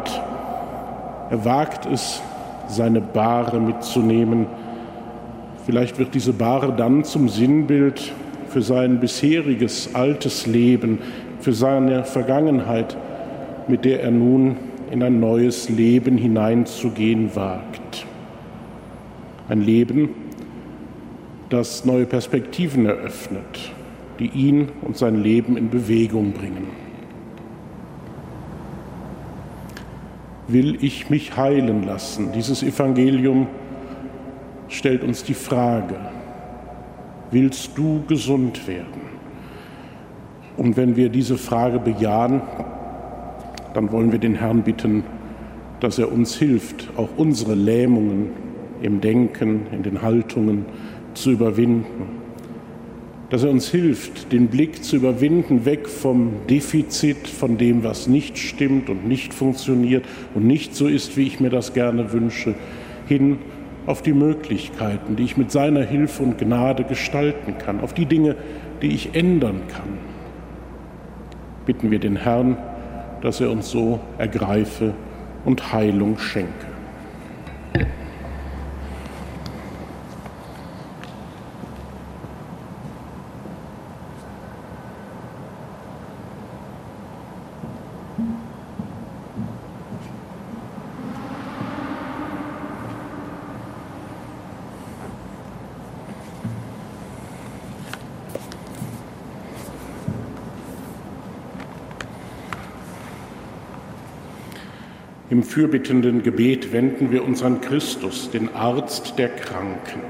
Er 1.31 1.43
wagt 1.47 1.87
es, 1.87 2.21
seine 2.69 3.01
Bahre 3.01 3.61
mitzunehmen. 3.61 4.45
Vielleicht 5.65 5.99
wird 5.99 6.15
diese 6.15 6.35
Bahre 6.35 6.75
dann 6.77 7.03
zum 7.03 7.31
Sinnbild 7.31 8.13
für 8.55 8.63
sein 8.63 9.01
bisheriges 9.01 9.97
altes 9.97 10.47
Leben, 10.47 11.01
für 11.41 11.53
seine 11.53 12.05
Vergangenheit, 12.05 12.97
mit 13.67 13.85
der 13.85 14.01
er 14.05 14.13
nun 14.13 14.55
in 14.93 15.03
ein 15.03 15.19
neues 15.19 15.69
Leben 15.69 16.17
hineinzugehen 16.17 17.35
wagt. 17.35 18.07
Ein 19.49 19.61
Leben, 19.61 20.11
das 21.49 21.85
neue 21.85 22.07
Perspektiven 22.07 22.87
eröffnet, 22.87 23.73
die 24.21 24.29
ihn 24.29 24.69
und 24.83 24.97
sein 24.97 25.21
Leben 25.21 25.57
in 25.57 25.69
Bewegung 25.69 26.31
bringen. 26.31 26.69
Will 30.47 30.79
ich 30.81 31.11
mich 31.11 31.37
heilen 31.37 31.83
lassen? 31.83 32.31
Dieses 32.31 32.63
Evangelium 32.63 33.49
stellt 34.69 35.03
uns 35.03 35.25
die 35.25 35.35
Frage, 35.35 35.97
willst 37.35 37.77
du 37.77 38.03
gesund 38.09 38.67
werden? 38.67 39.03
Und 40.57 40.77
wenn 40.77 40.97
wir 40.97 41.09
diese 41.09 41.37
Frage 41.37 41.79
bejahen, 41.79 42.41
dann 43.75 43.91
wollen 43.93 44.13
wir 44.13 44.21
den 44.21 44.37
Herrn 44.37 44.63
bitten, 44.63 45.03
dass 45.81 45.99
er 45.99 46.13
uns 46.13 46.37
hilft, 46.37 46.89
auch 46.97 47.09
unsere 47.17 47.55
Lähmungen 47.55 48.31
im 48.81 49.01
Denken, 49.01 49.67
in 49.73 49.83
den 49.83 50.01
Haltungen 50.01 50.65
zu 51.15 51.33
überwinden. 51.33 52.25
Dass 53.31 53.43
er 53.43 53.51
uns 53.51 53.69
hilft, 53.69 54.31
den 54.33 54.47
Blick 54.47 54.85
zu 54.85 54.97
überwinden, 54.97 55.65
weg 55.65 55.89
vom 55.89 56.33
Defizit, 56.49 57.27
von 57.27 57.59
dem, 57.59 57.83
was 57.83 58.07
nicht 58.07 58.39
stimmt 58.39 58.89
und 58.89 59.09
nicht 59.09 59.35
funktioniert 59.35 60.05
und 60.35 60.47
nicht 60.47 60.75
so 60.77 60.87
ist, 60.87 61.17
wie 61.17 61.27
ich 61.27 61.41
mir 61.41 61.51
das 61.51 61.73
gerne 61.73 62.13
wünsche, 62.13 62.55
hin 63.09 63.39
auf 63.87 64.03
die 64.03 64.13
Möglichkeiten, 64.13 65.17
die 65.17 65.25
ich 65.25 65.37
mit 65.37 65.51
seiner 65.51 65.83
Hilfe 65.83 66.23
und 66.23 66.39
Gnade 66.39 66.85
gestalten 66.85 67.59
kann, 67.59 67.81
auf 67.81 67.93
die 67.93 68.07
Dinge, 68.07 68.37
die 68.83 68.95
ich 68.95 69.15
ändern 69.15 69.63
kann. 69.69 69.99
Bitten 71.67 71.91
wir 71.91 71.99
den 71.99 72.17
Herrn, 72.17 72.57
dass 73.21 73.41
er 73.41 73.51
uns 73.51 73.71
so 73.71 74.01
ergreife 74.19 74.95
und 75.45 75.73
Heilung 75.73 76.19
schenke. 76.19 76.74
Im 105.45 105.51
fürbittenden 105.51 106.23
Gebet 106.23 106.73
wenden 106.73 107.13
wir 107.13 107.23
uns 107.23 107.43
an 107.43 107.61
Christus, 107.61 108.31
den 108.31 108.55
Arzt 108.55 109.19
der 109.19 109.29
Kranken. 109.29 110.01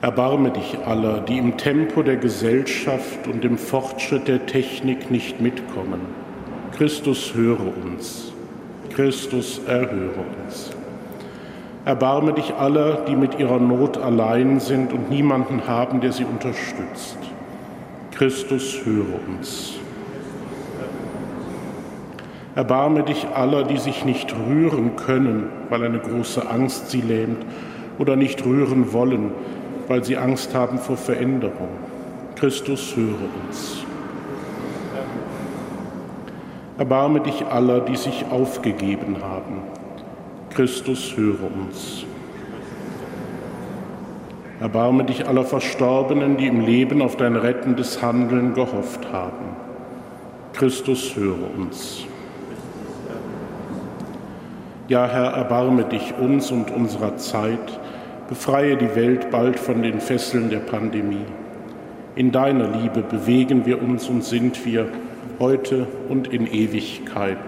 Erbarme 0.00 0.52
dich 0.52 0.78
aller, 0.86 1.20
die 1.20 1.38
im 1.38 1.56
Tempo 1.56 2.04
der 2.04 2.18
Gesellschaft 2.18 3.26
und 3.26 3.44
im 3.44 3.58
Fortschritt 3.58 4.28
der 4.28 4.46
Technik 4.46 5.10
nicht 5.10 5.40
mitkommen. 5.40 6.02
Christus, 6.76 7.34
höre 7.34 7.76
uns. 7.84 8.32
Christus, 8.94 9.60
erhöre 9.66 10.24
uns. 10.44 10.70
Erbarme 11.84 12.32
dich 12.32 12.54
aller, 12.54 13.04
die 13.08 13.16
mit 13.16 13.40
ihrer 13.40 13.58
Not 13.58 13.98
allein 13.98 14.60
sind 14.60 14.92
und 14.92 15.10
niemanden 15.10 15.66
haben, 15.66 16.00
der 16.00 16.12
sie 16.12 16.24
unterstützt. 16.24 17.18
Christus, 18.12 18.78
höre 18.84 19.18
uns. 19.36 19.79
Erbarme 22.60 23.04
dich 23.04 23.26
aller, 23.26 23.64
die 23.64 23.78
sich 23.78 24.04
nicht 24.04 24.36
rühren 24.36 24.94
können, 24.94 25.48
weil 25.70 25.82
eine 25.82 25.98
große 25.98 26.46
Angst 26.46 26.90
sie 26.90 27.00
lähmt, 27.00 27.42
oder 27.98 28.16
nicht 28.16 28.44
rühren 28.44 28.92
wollen, 28.92 29.30
weil 29.88 30.04
sie 30.04 30.18
Angst 30.18 30.54
haben 30.54 30.76
vor 30.76 30.98
Veränderung. 30.98 31.70
Christus, 32.36 32.94
höre 32.94 33.16
uns. 33.46 33.78
Erbarme 36.76 37.20
dich 37.20 37.46
aller, 37.46 37.80
die 37.80 37.96
sich 37.96 38.26
aufgegeben 38.30 39.16
haben. 39.22 39.62
Christus, 40.50 41.16
höre 41.16 41.44
uns. 41.44 42.04
Erbarme 44.60 45.04
dich 45.04 45.26
aller 45.26 45.46
Verstorbenen, 45.46 46.36
die 46.36 46.48
im 46.48 46.60
Leben 46.60 47.00
auf 47.00 47.16
dein 47.16 47.36
rettendes 47.36 48.02
Handeln 48.02 48.52
gehofft 48.52 49.10
haben. 49.10 49.56
Christus, 50.52 51.16
höre 51.16 51.56
uns. 51.56 52.04
Ja, 54.90 55.06
Herr, 55.06 55.34
erbarme 55.34 55.84
dich 55.84 56.14
uns 56.20 56.50
und 56.50 56.72
unserer 56.72 57.16
Zeit, 57.16 57.78
befreie 58.28 58.76
die 58.76 58.96
Welt 58.96 59.30
bald 59.30 59.60
von 59.60 59.82
den 59.84 60.00
Fesseln 60.00 60.50
der 60.50 60.58
Pandemie. 60.58 61.26
In 62.16 62.32
deiner 62.32 62.66
Liebe 62.76 63.02
bewegen 63.02 63.66
wir 63.66 63.80
uns 63.80 64.08
und 64.08 64.24
sind 64.24 64.66
wir 64.66 64.88
heute 65.38 65.86
und 66.08 66.26
in 66.26 66.52
Ewigkeit. 66.52 67.38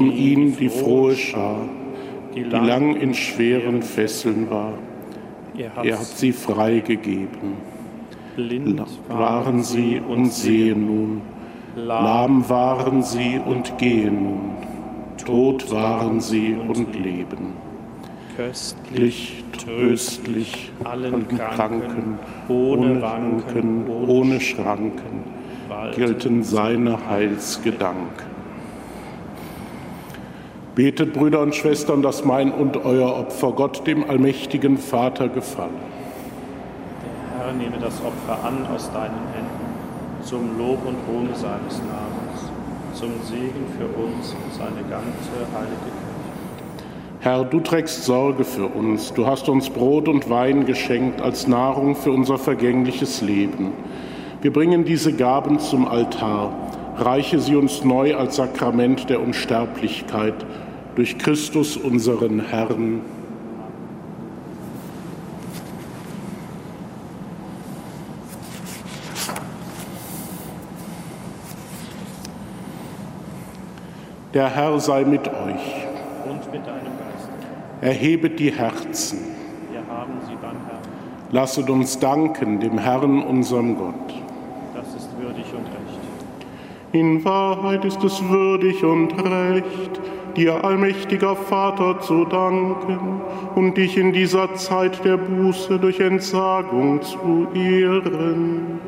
Die 0.00 0.68
frohe 0.68 1.14
Schar, 1.14 1.68
die 2.34 2.42
lang 2.42 2.96
in 2.96 3.14
schweren 3.14 3.82
Fesseln 3.82 4.50
war. 4.50 4.74
Er 5.56 5.98
hat 5.98 6.04
sie 6.04 6.32
freigegeben. 6.32 7.74
Blind 8.34 8.82
waren 9.08 9.62
sie 9.62 10.00
und 10.00 10.32
sehen 10.32 10.86
nun, 10.86 11.22
lahm 11.76 12.48
waren 12.48 13.02
sie 13.02 13.40
und 13.44 13.78
gehen 13.78 14.24
nun, 14.24 14.50
tot 15.24 15.70
waren 15.70 16.20
sie 16.20 16.56
und 16.66 16.94
leben. 16.94 17.52
Köstlich, 18.36 19.44
tröstlich, 19.56 20.72
allen 20.82 21.28
Kranken, 21.28 22.18
ohne 22.48 23.00
Wanken, 23.00 23.86
ohne 23.88 24.40
Schranken, 24.40 25.22
gelten 25.94 26.42
seine 26.42 27.08
Heilsgedanken. 27.08 28.33
Betet, 30.74 31.12
Brüder 31.12 31.40
und 31.40 31.54
Schwestern, 31.54 32.02
dass 32.02 32.24
mein 32.24 32.50
und 32.50 32.84
euer 32.84 33.16
Opfer 33.16 33.52
Gott, 33.52 33.86
dem 33.86 34.10
allmächtigen 34.10 34.76
Vater, 34.76 35.28
gefallen. 35.28 35.70
Der 37.38 37.46
Herr 37.46 37.52
nehme 37.52 37.76
das 37.80 37.94
Opfer 38.00 38.44
an 38.44 38.66
aus 38.74 38.90
deinen 38.92 39.20
Händen, 39.32 40.24
zum 40.24 40.58
Lob 40.58 40.80
und 40.84 40.96
Ruhm 41.08 41.28
seines 41.32 41.78
Namens, 41.78 42.50
zum 42.92 43.10
Segen 43.22 43.66
für 43.78 43.86
uns 43.86 44.34
und 44.34 44.52
seine 44.52 44.82
ganze 44.90 45.30
heilige 45.54 45.76
Kirche. 45.76 47.20
Herr, 47.20 47.44
du 47.44 47.60
trägst 47.60 48.04
Sorge 48.04 48.44
für 48.44 48.66
uns. 48.66 49.12
Du 49.14 49.28
hast 49.28 49.48
uns 49.48 49.70
Brot 49.70 50.08
und 50.08 50.28
Wein 50.28 50.66
geschenkt 50.66 51.22
als 51.22 51.46
Nahrung 51.46 51.94
für 51.94 52.10
unser 52.10 52.36
vergängliches 52.36 53.22
Leben. 53.22 53.70
Wir 54.42 54.52
bringen 54.52 54.84
diese 54.84 55.12
Gaben 55.12 55.60
zum 55.60 55.86
Altar 55.86 56.50
reiche 56.96 57.40
sie 57.40 57.56
uns 57.56 57.84
neu 57.84 58.14
als 58.14 58.36
Sakrament 58.36 59.10
der 59.10 59.20
Unsterblichkeit 59.20 60.34
durch 60.94 61.18
Christus 61.18 61.76
unseren 61.76 62.40
Herrn. 62.40 63.00
Der 74.32 74.48
Herr 74.48 74.80
sei 74.80 75.04
mit 75.04 75.28
euch. 75.28 75.34
Und 76.28 76.52
mit 76.52 76.66
deinem 76.66 76.84
Geist. 76.98 77.28
Erhebet 77.80 78.40
die 78.40 78.50
Herzen. 78.50 79.18
Wir 79.70 79.80
haben 79.88 80.14
sie 80.26 80.34
beim 80.34 80.56
Herrn. 80.66 80.82
Lasset 81.30 81.70
uns 81.70 81.98
danken 81.98 82.58
dem 82.58 82.78
Herrn, 82.78 83.22
unserem 83.22 83.76
Gott. 83.76 83.94
Das 84.74 84.88
ist 84.94 85.08
würdig 85.20 85.46
und 85.52 85.66
recht. 85.66 86.04
In 86.92 87.24
Wahrheit 87.24 87.84
ist 87.84 88.02
es 88.02 88.22
würdig 88.28 88.84
und 88.84 89.12
recht, 89.18 90.00
dir, 90.36 90.64
allmächtiger 90.64 91.36
Vater, 91.36 92.00
zu 92.00 92.24
danken 92.24 93.20
und 93.54 93.76
dich 93.76 93.96
in 93.96 94.12
dieser 94.12 94.54
Zeit 94.54 95.04
der 95.04 95.16
Buße 95.16 95.78
durch 95.78 96.00
Entsagung 96.00 97.02
zu 97.02 97.48
ehren. 97.54 98.80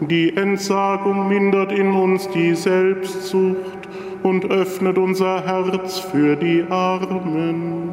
Die 0.00 0.36
Entsagung 0.36 1.28
mindert 1.28 1.72
in 1.72 1.92
uns 1.92 2.28
die 2.30 2.54
Selbstsucht 2.54 3.88
und 4.22 4.50
öffnet 4.50 4.98
unser 4.98 5.44
Herz 5.44 5.98
für 5.98 6.36
die 6.36 6.64
Armen. 6.68 7.90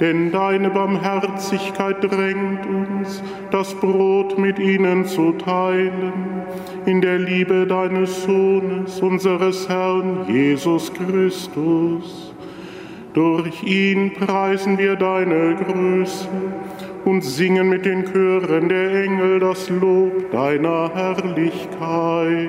Denn 0.00 0.32
deine 0.32 0.70
Barmherzigkeit 0.70 2.02
drängt 2.02 2.66
uns, 2.66 3.22
das 3.50 3.74
Brot 3.74 4.38
mit 4.38 4.58
ihnen 4.58 5.04
zu 5.04 5.32
teilen, 5.32 6.12
in 6.84 7.00
der 7.00 7.18
Liebe 7.18 7.66
deines 7.66 8.24
Sohnes, 8.24 9.00
unseres 9.00 9.68
Herrn 9.68 10.26
Jesus 10.28 10.92
Christus. 10.92 12.34
Durch 13.12 13.62
ihn 13.62 14.12
preisen 14.14 14.76
wir 14.76 14.96
deine 14.96 15.54
Größe 15.54 16.28
und 17.04 17.22
singen 17.22 17.68
mit 17.68 17.84
den 17.84 18.04
Chören 18.04 18.68
der 18.68 19.04
Engel 19.04 19.38
das 19.38 19.70
Lob 19.70 20.32
deiner 20.32 20.90
Herrlichkeit. 20.92 22.48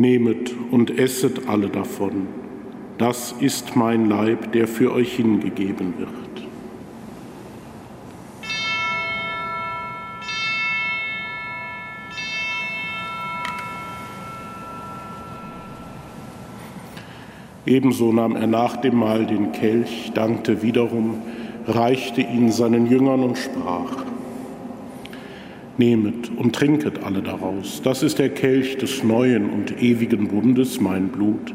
Nehmet 0.00 0.54
und 0.70 0.98
esset 0.98 1.46
alle 1.46 1.68
davon. 1.68 2.26
Das 2.96 3.32
ist 3.38 3.76
mein 3.76 4.08
Leib, 4.08 4.50
der 4.52 4.66
für 4.66 4.94
euch 4.94 5.12
hingegeben 5.12 5.92
wird. 5.98 6.10
Ebenso 17.66 18.10
nahm 18.10 18.36
er 18.36 18.46
nach 18.46 18.78
dem 18.78 18.96
Mahl 18.96 19.26
den 19.26 19.52
Kelch, 19.52 20.12
dankte 20.14 20.62
wiederum, 20.62 21.20
reichte 21.66 22.22
ihn 22.22 22.50
seinen 22.50 22.86
Jüngern 22.86 23.22
und 23.22 23.36
sprach, 23.36 24.02
Nehmet 25.80 26.30
und 26.36 26.54
trinket 26.54 27.02
alle 27.02 27.22
daraus. 27.22 27.80
Das 27.82 28.02
ist 28.02 28.18
der 28.18 28.28
Kelch 28.28 28.76
des 28.76 29.02
neuen 29.02 29.48
und 29.48 29.82
ewigen 29.82 30.28
Bundes, 30.28 30.78
mein 30.78 31.08
Blut, 31.08 31.54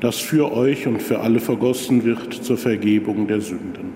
das 0.00 0.16
für 0.16 0.50
euch 0.52 0.86
und 0.86 1.02
für 1.02 1.20
alle 1.20 1.38
vergossen 1.38 2.02
wird 2.02 2.32
zur 2.32 2.56
Vergebung 2.56 3.26
der 3.26 3.42
Sünden. 3.42 3.92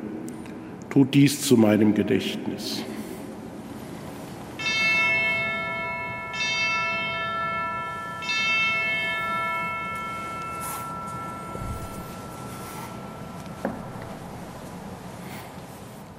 Tut 0.91 1.15
dies 1.15 1.41
zu 1.41 1.57
meinem 1.57 1.95
Gedächtnis. 1.95 2.85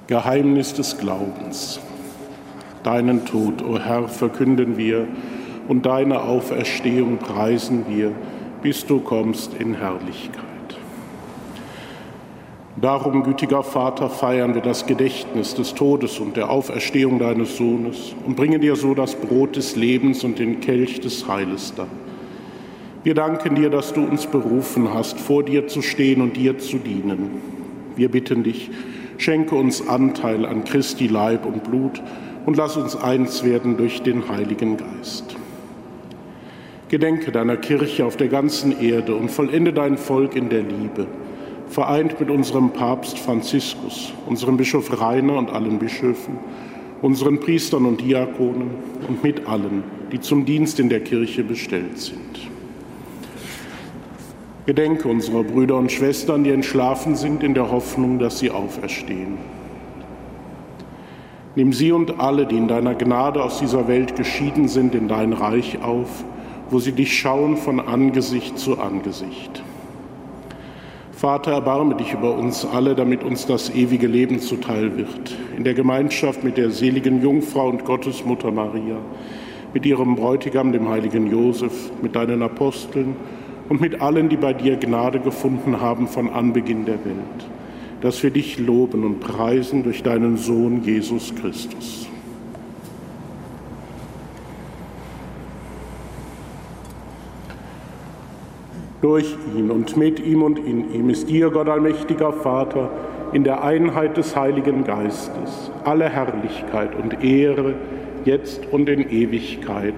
Geheimnis 0.07 0.73
des 0.73 0.97
Glaubens. 0.97 1.79
Deinen 2.83 3.25
Tod, 3.25 3.61
o 3.61 3.73
oh 3.73 3.79
Herr, 3.79 4.07
verkünden 4.07 4.77
wir 4.77 5.07
und 5.67 5.85
deine 5.85 6.21
Auferstehung 6.21 7.17
preisen 7.17 7.85
wir, 7.87 8.11
bis 8.61 8.85
du 8.85 8.99
kommst 8.99 9.53
in 9.53 9.75
Herrlichkeit. 9.75 10.43
Darum, 12.75 13.23
gütiger 13.23 13.63
Vater, 13.63 14.09
feiern 14.09 14.55
wir 14.55 14.61
das 14.61 14.85
Gedächtnis 14.85 15.53
des 15.53 15.73
Todes 15.73 16.19
und 16.19 16.35
der 16.35 16.49
Auferstehung 16.49 17.19
deines 17.19 17.55
Sohnes 17.55 18.13
und 18.25 18.35
bringen 18.35 18.59
dir 18.59 18.75
so 18.75 18.93
das 18.93 19.15
Brot 19.15 19.55
des 19.55 19.75
Lebens 19.75 20.23
und 20.23 20.39
den 20.39 20.59
Kelch 20.59 20.99
des 20.99 21.27
Heiles 21.27 21.73
dar. 21.75 21.87
Wir 23.03 23.13
danken 23.13 23.55
dir, 23.55 23.69
dass 23.69 23.93
du 23.93 24.03
uns 24.03 24.25
berufen 24.25 24.93
hast, 24.93 25.19
vor 25.19 25.43
dir 25.43 25.67
zu 25.67 25.81
stehen 25.81 26.21
und 26.21 26.35
dir 26.35 26.57
zu 26.57 26.77
dienen. 26.77 27.41
Wir 27.95 28.09
bitten 28.09 28.43
dich, 28.43 28.71
schenke 29.17 29.55
uns 29.55 29.87
Anteil 29.87 30.45
an 30.45 30.63
Christi 30.63 31.07
Leib 31.07 31.45
und 31.45 31.63
Blut 31.63 32.01
und 32.45 32.57
lass 32.57 32.77
uns 32.77 32.95
eins 32.95 33.43
werden 33.43 33.77
durch 33.77 34.01
den 34.01 34.27
Heiligen 34.29 34.77
Geist. 34.77 35.35
Gedenke 36.89 37.31
deiner 37.31 37.57
Kirche 37.57 38.05
auf 38.05 38.17
der 38.17 38.27
ganzen 38.27 38.79
Erde 38.79 39.15
und 39.15 39.31
vollende 39.31 39.73
dein 39.73 39.97
Volk 39.97 40.35
in 40.35 40.49
der 40.49 40.61
Liebe, 40.61 41.07
vereint 41.67 42.19
mit 42.19 42.29
unserem 42.29 42.71
Papst 42.71 43.17
Franziskus, 43.17 44.13
unserem 44.27 44.57
Bischof 44.57 45.01
Rainer 45.01 45.37
und 45.37 45.49
allen 45.49 45.79
Bischöfen, 45.79 46.37
unseren 47.01 47.39
Priestern 47.39 47.85
und 47.85 48.01
Diakonen 48.01 48.71
und 49.07 49.23
mit 49.23 49.47
allen, 49.47 49.83
die 50.11 50.19
zum 50.19 50.45
Dienst 50.45 50.79
in 50.79 50.89
der 50.89 50.99
Kirche 50.99 51.43
bestellt 51.43 51.97
sind. 51.97 52.51
Gedenke 54.65 55.09
unserer 55.09 55.43
Brüder 55.43 55.75
und 55.75 55.91
Schwestern, 55.91 56.43
die 56.43 56.51
entschlafen 56.51 57.15
sind, 57.15 57.43
in 57.43 57.53
der 57.53 57.69
Hoffnung, 57.69 58.19
dass 58.19 58.39
sie 58.39 58.49
auferstehen. 58.49 59.37
Nimm 61.55 61.71
sie 61.71 61.91
und 61.91 62.19
alle, 62.19 62.45
die 62.47 62.57
in 62.57 62.67
deiner 62.67 62.95
Gnade 62.95 63.43
aus 63.43 63.59
dieser 63.59 63.87
Welt 63.87 64.15
geschieden 64.15 64.67
sind, 64.67 64.95
in 64.95 65.07
dein 65.07 65.33
Reich 65.33 65.83
auf, 65.83 66.23
wo 66.69 66.79
sie 66.79 66.93
dich 66.93 67.17
schauen 67.17 67.57
von 67.57 67.79
Angesicht 67.79 68.57
zu 68.57 68.79
Angesicht. 68.79 69.61
Vater, 71.11 71.51
erbarme 71.51 71.95
dich 71.95 72.11
über 72.11 72.35
uns 72.35 72.65
alle, 72.65 72.95
damit 72.95 73.23
uns 73.23 73.45
das 73.45 73.69
ewige 73.73 74.07
Leben 74.07 74.39
zuteil 74.39 74.97
wird, 74.97 75.37
in 75.55 75.63
der 75.63 75.73
Gemeinschaft 75.73 76.43
mit 76.43 76.57
der 76.57 76.71
seligen 76.71 77.21
Jungfrau 77.21 77.69
und 77.69 77.85
Gottesmutter 77.85 78.51
Maria, 78.51 78.97
mit 79.73 79.85
ihrem 79.85 80.15
Bräutigam, 80.15 80.71
dem 80.71 80.89
heiligen 80.89 81.31
Josef, 81.31 81.91
mit 82.01 82.15
deinen 82.15 82.41
Aposteln 82.41 83.15
und 83.69 83.79
mit 83.79 84.01
allen, 84.01 84.27
die 84.27 84.35
bei 84.35 84.53
dir 84.53 84.75
Gnade 84.75 85.19
gefunden 85.19 85.79
haben 85.79 86.07
von 86.07 86.29
Anbeginn 86.29 86.83
der 86.85 87.05
Welt, 87.05 87.45
dass 88.03 88.21
wir 88.21 88.31
dich 88.31 88.59
loben 88.59 89.05
und 89.05 89.21
preisen 89.21 89.81
durch 89.81 90.03
deinen 90.03 90.35
Sohn 90.35 90.83
Jesus 90.83 91.33
Christus. 91.35 92.09
Durch 99.01 99.37
ihn 99.55 99.71
und 99.71 99.95
mit 99.95 100.19
ihm 100.19 100.43
und 100.43 100.59
in 100.59 100.93
ihm 100.93 101.09
ist 101.09 101.29
dir, 101.29 101.49
Gott 101.49 101.69
allmächtiger 101.69 102.33
Vater, 102.33 102.91
in 103.31 103.45
der 103.45 103.63
Einheit 103.63 104.17
des 104.17 104.35
Heiligen 104.35 104.83
Geistes, 104.83 105.71
alle 105.85 106.09
Herrlichkeit 106.09 106.95
und 107.01 107.23
Ehre, 107.23 107.75
jetzt 108.25 108.65
und 108.69 108.89
in 108.89 109.09
Ewigkeit. 109.09 109.93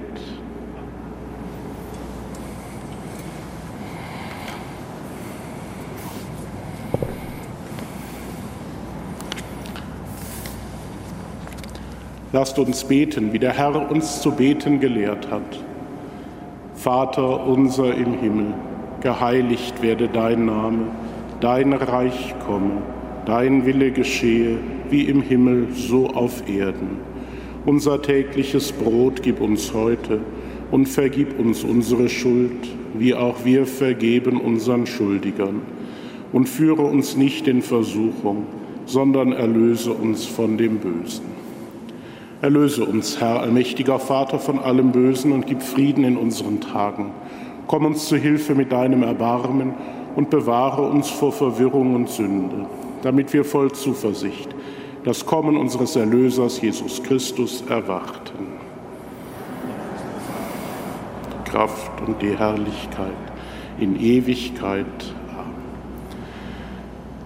Lasst 12.36 12.60
uns 12.60 12.84
beten, 12.84 13.32
wie 13.32 13.40
der 13.40 13.54
Herr 13.54 13.90
uns 13.90 14.20
zu 14.20 14.30
beten 14.30 14.82
gelehrt 14.82 15.32
hat. 15.32 15.58
Vater 16.74 17.48
unser 17.48 17.96
im 17.96 18.20
Himmel, 18.20 18.54
geheiligt 19.00 19.82
werde 19.82 20.10
dein 20.10 20.46
Name, 20.46 20.88
dein 21.40 21.72
Reich 21.72 22.36
komme, 22.46 22.82
dein 23.26 23.66
Wille 23.66 23.90
geschehe, 23.92 24.58
wie 24.90 25.04
im 25.04 25.22
Himmel, 25.22 25.68
so 25.72 26.08
auf 26.08 26.44
Erden. 26.50 26.98
Unser 27.66 28.02
tägliches 28.02 28.74
Brot 28.74 29.24
gib 29.24 29.40
uns 29.40 29.74
heute 29.74 30.20
und 30.72 30.90
vergib 30.90 31.40
uns 31.40 31.64
unsere 31.64 32.10
Schuld, 32.10 32.68
wie 32.96 33.14
auch 33.14 33.46
wir 33.46 33.66
vergeben 33.66 34.42
unseren 34.42 34.88
Schuldigern. 34.88 35.62
Und 36.34 36.50
führe 36.50 36.82
uns 36.82 37.16
nicht 37.16 37.48
in 37.48 37.62
Versuchung, 37.62 38.44
sondern 38.86 39.32
erlöse 39.32 39.94
uns 39.94 40.26
von 40.26 40.58
dem 40.58 40.80
Bösen. 40.80 41.35
Erlöse 42.42 42.86
uns, 42.86 43.20
Herr, 43.20 43.40
allmächtiger 43.40 44.00
Vater, 44.00 44.40
von 44.40 44.60
allem 44.60 44.92
Bösen 44.92 45.32
und 45.32 45.48
gib 45.48 45.62
Frieden 45.62 46.04
in 46.04 46.18
unseren 46.18 46.62
Tagen 46.62 47.12
Komm 47.68 47.86
uns 47.86 48.08
zu 48.08 48.16
Hilfe 48.16 48.54
mit 48.54 48.72
deinem 48.72 49.04
Erbarmen 49.04 49.74
und 50.16 50.30
bewahre 50.30 50.84
uns 50.84 51.10
vor 51.10 51.32
Verwirrung 51.32 51.96
und 51.96 52.10
Sünde, 52.10 52.68
damit 53.02 53.34
wir 53.34 53.44
voll 53.44 53.72
Zuversicht 53.72 54.50
das 55.04 55.26
Kommen 55.26 55.56
unseres 55.56 55.96
Erlösers 55.96 56.62
Jesus 56.62 57.02
Christus 57.04 57.64
erwarten. 57.70 58.48
Die 61.32 61.50
Kraft 61.52 61.92
und 62.06 62.20
die 62.22 62.36
Herrlichkeit 62.36 63.12
in 63.80 64.00
Ewigkeit. 64.00 64.86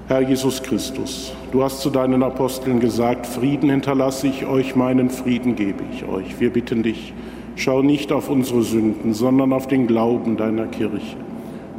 Herr 0.07 0.21
Jesus 0.21 0.61
Christus, 0.61 1.33
du 1.51 1.63
hast 1.63 1.81
zu 1.81 1.89
deinen 1.89 2.23
Aposteln 2.23 2.79
gesagt, 2.79 3.25
Frieden 3.25 3.69
hinterlasse 3.69 4.27
ich 4.27 4.45
euch, 4.45 4.75
meinen 4.75 5.09
Frieden 5.09 5.55
gebe 5.55 5.83
ich 5.91 6.05
euch. 6.05 6.39
Wir 6.39 6.51
bitten 6.51 6.83
dich, 6.83 7.13
Schau 7.59 7.81
nicht 7.81 8.13
auf 8.13 8.29
unsere 8.29 8.61
Sünden, 8.61 9.13
sondern 9.13 9.51
auf 9.51 9.67
den 9.67 9.85
Glauben 9.85 10.37
deiner 10.37 10.67
Kirche 10.67 11.17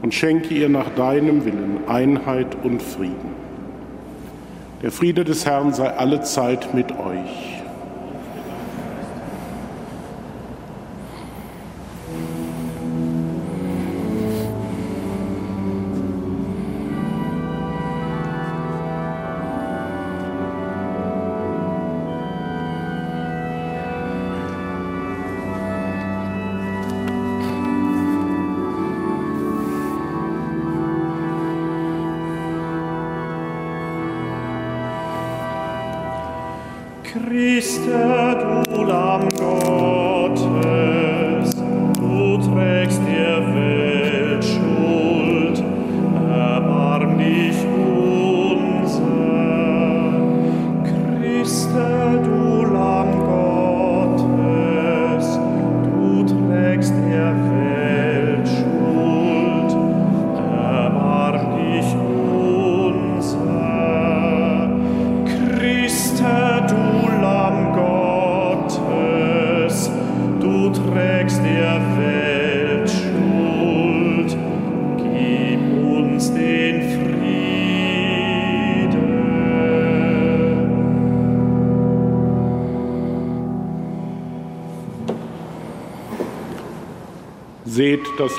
und 0.03 0.13
schenke 0.13 0.53
ihr 0.53 0.69
nach 0.69 0.91
deinem 0.91 1.47
Willen 1.47 1.89
Einheit 1.89 2.55
und 2.63 2.83
Frieden. 2.83 3.31
Der 4.83 4.93
Friede 4.93 5.25
des 5.25 5.47
Herrn 5.47 5.73
sei 5.73 5.89
alle 5.89 6.21
Zeit 6.21 6.75
mit 6.75 6.93
euch. 6.93 7.60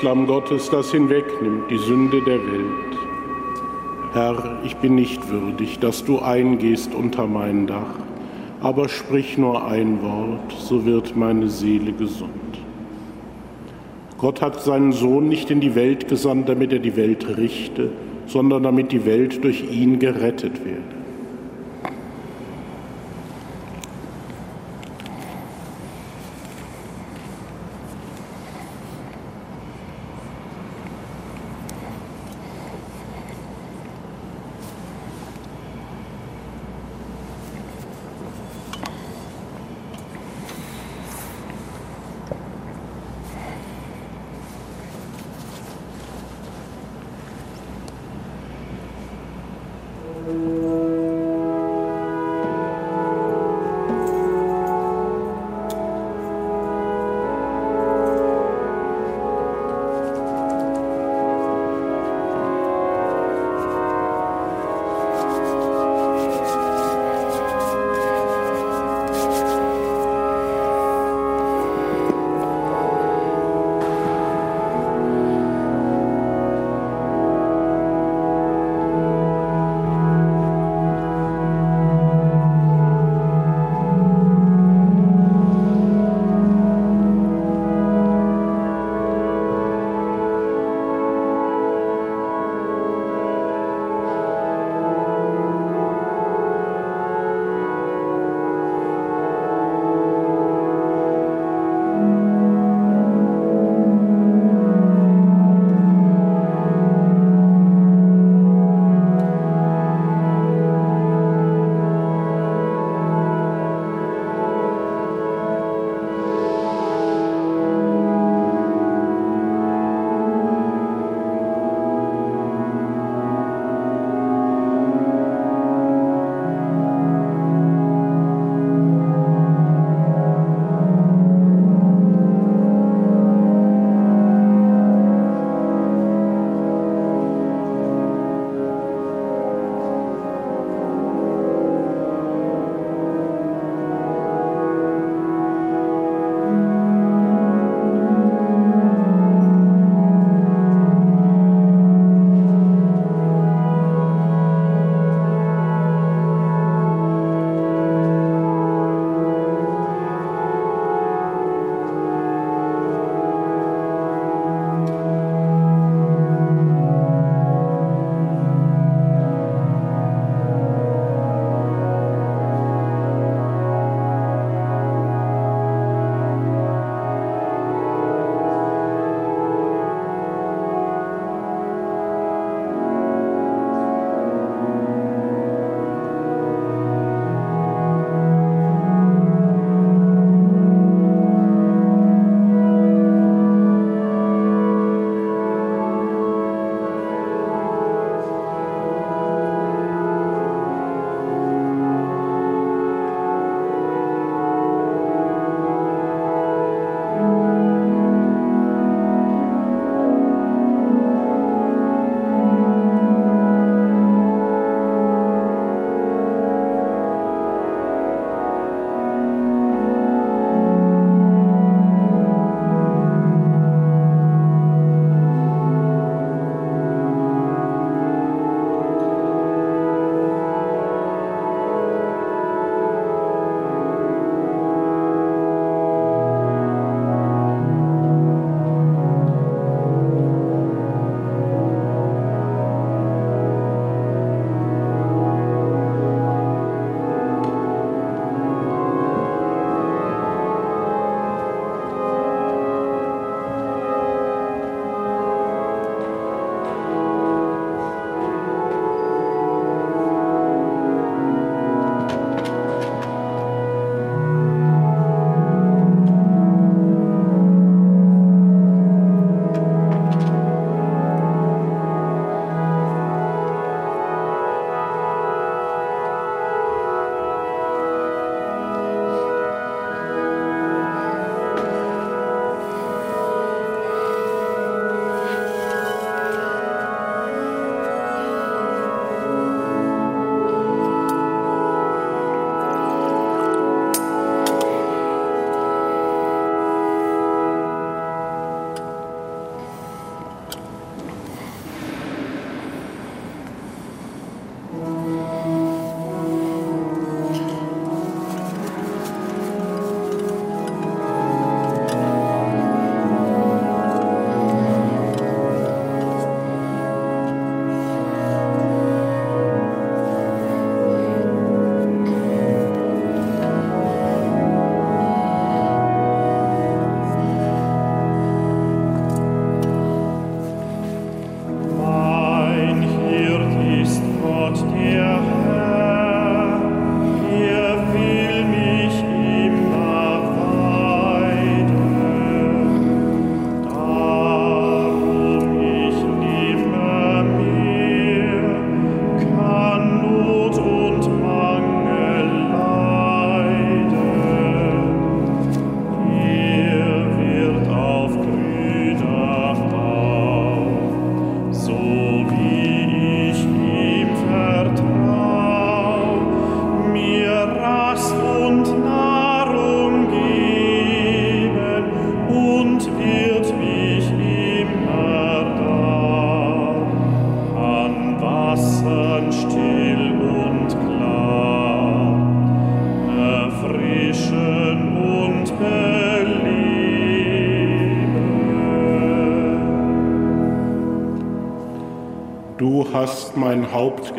Lamm 0.02 0.26
Gottes, 0.26 0.68
das 0.68 0.90
hinwegnimmt 0.90 1.70
die 1.70 1.78
Sünde 1.78 2.20
der 2.22 2.38
Welt. 2.38 2.98
Herr, 4.12 4.58
ich 4.64 4.74
bin 4.76 4.96
nicht 4.96 5.30
würdig, 5.30 5.78
dass 5.78 6.04
du 6.04 6.18
eingehst 6.18 6.92
unter 6.92 7.28
mein 7.28 7.68
Dach, 7.68 7.94
aber 8.60 8.88
sprich 8.88 9.38
nur 9.38 9.64
ein 9.64 10.02
Wort, 10.02 10.52
so 10.58 10.84
wird 10.84 11.16
meine 11.16 11.48
Seele 11.48 11.92
gesund. 11.92 12.30
Gott 14.18 14.42
hat 14.42 14.60
seinen 14.60 14.90
Sohn 14.90 15.28
nicht 15.28 15.52
in 15.52 15.60
die 15.60 15.76
Welt 15.76 16.08
gesandt, 16.08 16.48
damit 16.48 16.72
er 16.72 16.80
die 16.80 16.96
Welt 16.96 17.36
richte, 17.36 17.90
sondern 18.26 18.64
damit 18.64 18.90
die 18.90 19.06
Welt 19.06 19.44
durch 19.44 19.70
ihn 19.70 20.00
gerettet 20.00 20.64
werde. 20.64 21.01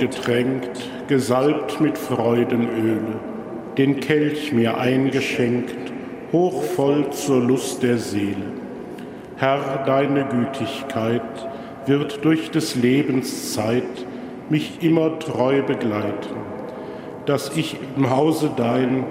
Getränkt, 0.07 0.89
gesalbt 1.07 1.79
mit 1.79 1.97
Freudenöle, 1.97 3.21
den 3.77 4.01
Kelch 4.01 4.51
mir 4.51 4.77
eingeschenkt, 4.77 5.93
hochvoll 6.33 7.09
zur 7.11 7.39
Lust 7.39 7.83
der 7.83 7.97
Seele. 7.97 8.51
Herr, 9.37 9.85
deine 9.85 10.25
Gütigkeit 10.25 11.21
wird 11.85 12.25
durch 12.25 12.51
des 12.51 12.75
Lebens 12.75 13.53
Zeit 13.53 14.05
mich 14.49 14.83
immer 14.83 15.19
treu 15.19 15.61
begleiten, 15.61 16.35
dass 17.25 17.55
ich 17.55 17.77
im 17.95 18.09
Hause 18.09 18.51
dein 18.57 19.05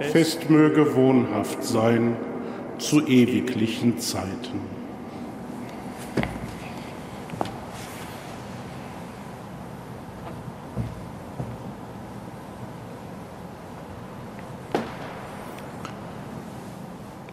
fest 0.00 0.50
möge 0.50 0.96
wohnhaft 0.96 1.62
sein 1.62 2.16
zu 2.78 3.06
ewiglichen 3.06 3.98
Zeiten. 3.98 4.83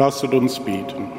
Lasset 0.02 0.34
uns 0.34 0.60
beten. 0.60 1.12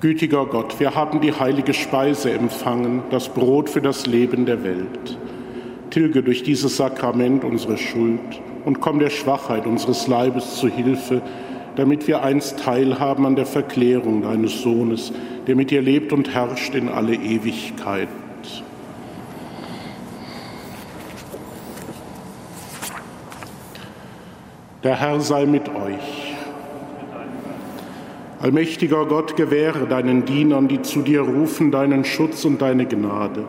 Gütiger 0.00 0.46
Gott, 0.46 0.80
wir 0.80 0.94
haben 0.94 1.20
die 1.20 1.34
heilige 1.34 1.74
Speise 1.74 2.30
empfangen, 2.32 3.02
das 3.10 3.28
Brot 3.28 3.68
für 3.68 3.82
das 3.82 4.06
Leben 4.06 4.46
der 4.46 4.64
Welt. 4.64 5.18
Tilge 5.90 6.22
durch 6.22 6.42
dieses 6.42 6.78
Sakrament 6.78 7.44
unsere 7.44 7.76
Schuld 7.76 8.40
und 8.64 8.80
komm 8.80 8.98
der 8.98 9.10
Schwachheit 9.10 9.66
unseres 9.66 10.06
Leibes 10.06 10.56
zu 10.56 10.68
Hilfe, 10.68 11.20
damit 11.76 12.08
wir 12.08 12.22
einst 12.22 12.60
teilhaben 12.60 13.26
an 13.26 13.36
der 13.36 13.44
Verklärung 13.44 14.22
deines 14.22 14.62
Sohnes, 14.62 15.12
der 15.46 15.54
mit 15.54 15.70
dir 15.70 15.82
lebt 15.82 16.14
und 16.14 16.32
herrscht 16.32 16.74
in 16.74 16.88
alle 16.88 17.14
Ewigkeit. 17.14 18.08
Der 24.86 25.00
Herr 25.00 25.20
sei 25.20 25.46
mit 25.46 25.68
euch. 25.68 26.36
Allmächtiger 28.40 29.04
Gott, 29.06 29.34
gewähre 29.34 29.88
deinen 29.88 30.26
Dienern, 30.26 30.68
die 30.68 30.80
zu 30.80 31.02
dir 31.02 31.22
rufen, 31.22 31.72
deinen 31.72 32.04
Schutz 32.04 32.44
und 32.44 32.62
deine 32.62 32.86
Gnade. 32.86 33.46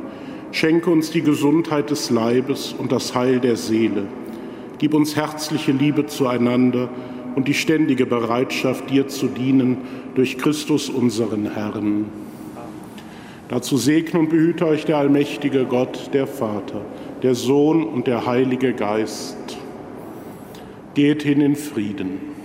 Schenke 0.51 0.89
uns 0.89 1.11
die 1.11 1.21
Gesundheit 1.21 1.91
des 1.91 2.09
Leibes 2.09 2.73
und 2.73 2.91
das 2.91 3.13
Heil 3.13 3.39
der 3.39 3.55
Seele. 3.55 4.07
Gib 4.79 4.95
uns 4.95 5.15
herzliche 5.15 5.73
Liebe 5.73 6.07
zueinander 6.07 6.89
und 7.35 7.47
die 7.47 7.53
ständige 7.53 8.07
Bereitschaft, 8.07 8.89
dir 8.89 9.07
zu 9.07 9.27
dienen 9.27 9.77
durch 10.15 10.39
Christus 10.39 10.89
unseren 10.89 11.53
Herrn. 11.53 12.05
Dazu 13.47 13.77
segne 13.77 14.21
und 14.21 14.29
behüte 14.31 14.65
euch 14.65 14.85
der 14.85 14.97
allmächtige 14.97 15.65
Gott, 15.65 16.09
der 16.13 16.25
Vater, 16.25 16.81
der 17.21 17.35
Sohn 17.35 17.83
und 17.83 18.07
der 18.07 18.25
Heilige 18.25 18.73
Geist. 18.73 19.46
Geht 20.97 21.21
hin 21.21 21.41
in 21.41 21.55
Frieden. 21.55 22.36